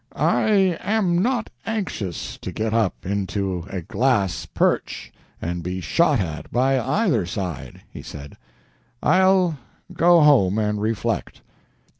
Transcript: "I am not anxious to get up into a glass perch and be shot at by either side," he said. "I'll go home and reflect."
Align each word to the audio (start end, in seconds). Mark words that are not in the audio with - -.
"I 0.15 0.79
am 0.81 1.19
not 1.21 1.51
anxious 1.63 2.39
to 2.39 2.51
get 2.51 2.73
up 2.73 3.05
into 3.05 3.67
a 3.69 3.83
glass 3.83 4.47
perch 4.47 5.11
and 5.39 5.61
be 5.61 5.79
shot 5.79 6.19
at 6.19 6.51
by 6.51 6.79
either 6.79 7.27
side," 7.27 7.83
he 7.87 8.01
said. 8.01 8.35
"I'll 9.03 9.59
go 9.93 10.21
home 10.21 10.57
and 10.57 10.81
reflect." 10.81 11.41